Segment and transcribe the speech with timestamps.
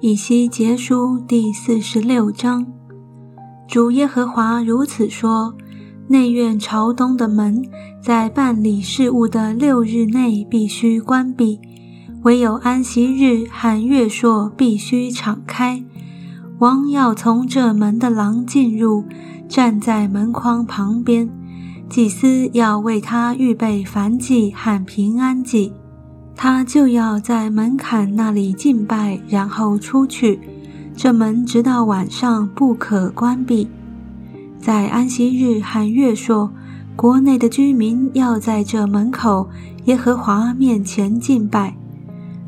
[0.00, 2.64] 以西结书第四十六章。
[3.66, 5.54] 主耶和华如此说：
[6.06, 7.64] 内院朝东的门，
[8.00, 11.58] 在办理事务的六日内必须关闭，
[12.22, 15.82] 唯有安息日和月朔必须敞开。
[16.60, 19.02] 王要从这门的廊进入，
[19.48, 21.28] 站在门框旁边。
[21.88, 25.72] 祭司要为他预备燔祭和平安祭，
[26.40, 30.38] 他就要在门槛那里敬拜，然后出去。
[30.96, 33.66] 这门直到晚上不可关闭。
[34.56, 36.48] 在安息日和月朔，
[36.94, 39.50] 国内的居民要在这门口
[39.86, 41.76] 耶和华面前敬拜。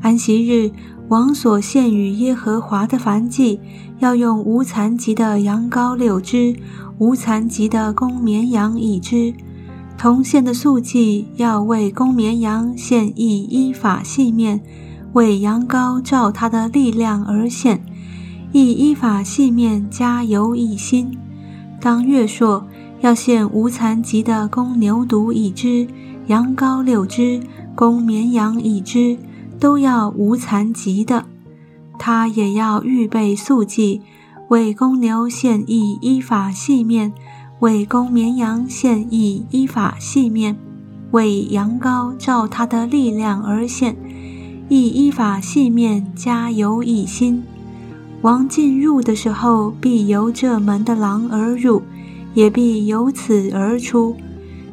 [0.00, 0.70] 安息日。
[1.08, 3.60] 王所献与耶和华的燔祭，
[3.98, 6.56] 要用无残疾的羊羔六只，
[6.96, 9.34] 无残疾的公绵羊一只。
[10.02, 14.60] 同献的素祭要为公绵羊献一依法细面，
[15.12, 17.80] 为羊羔照他的力量而献，
[18.50, 21.16] 一依法细面加油一心。
[21.80, 22.66] 当月朔
[23.00, 25.86] 要献无残疾的公牛犊一只，
[26.26, 27.40] 羊羔六只，
[27.76, 29.16] 公绵羊一只。
[29.60, 31.26] 都要无残疾的，
[31.96, 34.02] 他也要预备素祭，
[34.48, 37.12] 为公牛献一依法细面，
[37.62, 40.56] 为公绵羊献一依法细面，
[41.12, 43.94] 为羊羔照他的力量而献，
[44.68, 47.40] 亦依法细面加油一心。
[48.22, 51.80] 王进入的时候，必由这门的廊而入，
[52.34, 54.16] 也必由此而出，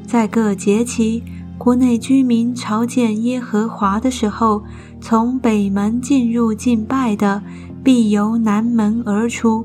[0.07, 1.21] 在各节期。
[1.59, 4.63] 国内居民朝见耶和华的时候，
[4.99, 7.43] 从北门进入敬拜的，
[7.83, 9.63] 必由南门而出；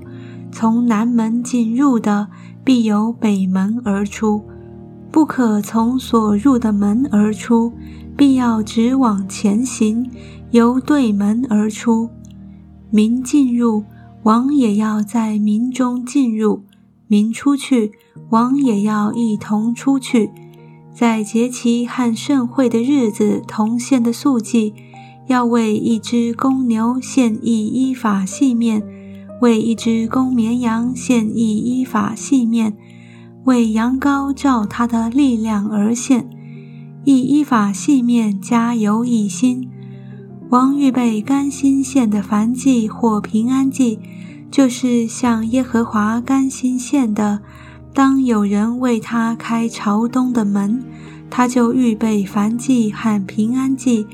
[0.54, 2.28] 从南门进入的，
[2.62, 4.40] 必由北门而出。
[5.10, 7.72] 不可从所入的门而出，
[8.16, 10.08] 必要直往前行，
[10.52, 12.08] 由对门而出。
[12.90, 13.82] 民进入，
[14.22, 16.60] 王也要在民中进入；
[17.08, 17.90] 民出去，
[18.30, 20.30] 王也要一同出去。
[20.94, 24.72] 在节期和盛会的日子同献的素祭，
[25.26, 28.84] 要为一只公牛献一依法细面，
[29.40, 32.76] 为一只公绵羊献一依法细面，
[33.44, 36.28] 为羊羔照他的力量而献，
[37.04, 39.68] 一依法细面加油一心。
[40.50, 43.98] 王预备甘心献的燔祭或平安祭，
[44.50, 47.40] 就是向耶和华甘心献的。
[47.92, 50.82] 当有人为他开朝东的门，
[51.28, 54.06] 他就预备燔祭和平安祭，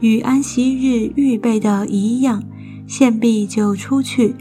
[0.00, 2.42] 与安息日预备的一样，
[2.86, 4.34] 献毕就出去。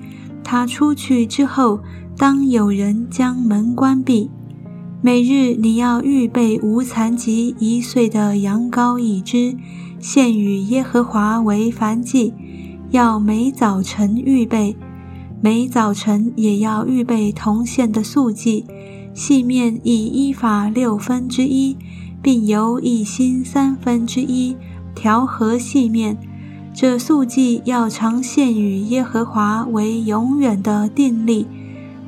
[0.45, 1.79] 他出去之后，
[2.15, 4.29] 当有人将门关闭。
[5.01, 9.57] 每日你要预备无残疾一岁的羊羔一只，
[9.99, 12.31] 献与耶和华为燔祭，
[12.91, 14.75] 要每早晨预备。
[15.41, 18.65] 每早晨也要预备铜线的素祭，
[19.13, 21.75] 细面以一法六分之一，
[22.21, 24.55] 并由一心三分之一
[24.93, 26.17] 调和细面。
[26.75, 31.47] 这素祭要常献与耶和华为永远的定例。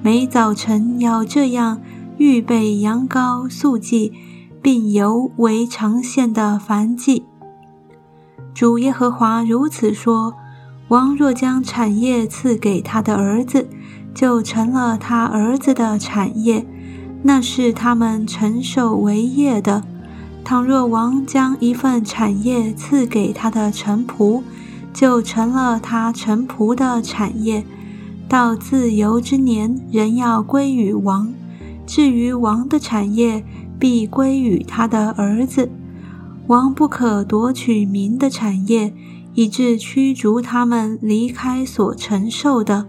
[0.01, 1.79] 每早晨要这样
[2.17, 4.11] 预备羊羔素祭，
[4.61, 7.23] 并由为常献的燔祭。
[8.53, 10.33] 主耶和华如此说。
[10.89, 13.67] 王若将产业赐给他的儿子，
[14.16, 16.66] 就成了他儿子的产业，
[17.23, 19.83] 那是他们承受为业的。
[20.45, 24.41] 倘若王将一份产业赐给他的臣仆，
[24.97, 27.63] 就成了他臣仆的产业。
[28.28, 31.28] 到自由之年，人要归于王；
[31.85, 33.46] 至于王的产业，
[33.78, 35.69] 必归于他的儿子。
[36.47, 38.91] 王不可夺取民的产业。
[39.38, 42.88] 以致驱逐他们离开所承受的，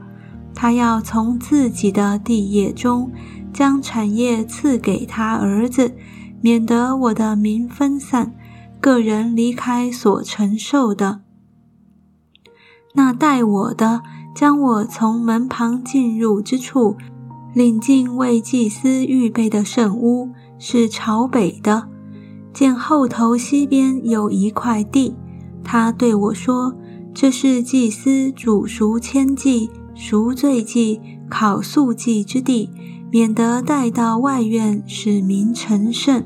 [0.55, 3.13] 他要从自己的地业中
[3.53, 5.93] 将产业赐给他儿子，
[6.41, 8.33] 免得我的民分散，
[8.81, 11.21] 个人离开所承受的。
[12.95, 14.03] 那带我的，
[14.35, 16.97] 将我从门旁进入之处
[17.55, 21.89] 领进为祭司预备的圣屋，是朝北的，
[22.53, 25.15] 见后头西边有一块地。
[25.63, 26.75] 他对我说
[27.13, 32.71] ：“这是祭司煮熟千祭、赎罪祭、烤素祭之地，
[33.11, 36.25] 免得带到外院使民成圣。”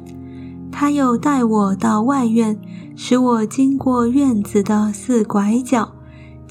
[0.71, 2.59] 他又带我到外院，
[2.97, 5.93] 使我经过院子的四拐角，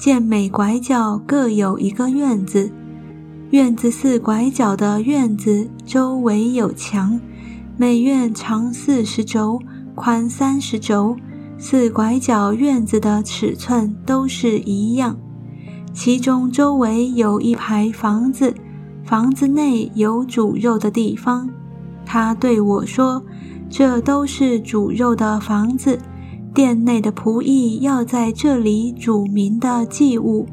[0.02, 2.68] 见每拐角各有一个院子。
[3.50, 7.20] 院子四拐角的院子周围有墙
[7.76, 9.60] 每院长四十轴
[9.94, 11.16] 宽三十轴
[11.56, 15.16] 四拐角院子的尺寸都是一样。
[15.92, 18.52] 其中周围有一排房子
[19.04, 21.48] 房子内有煮肉的地方。
[22.04, 23.22] 他对我说
[23.70, 25.96] 这都是煮肉的房子
[26.54, 30.46] 殿内的仆役要在这里署名的祭物。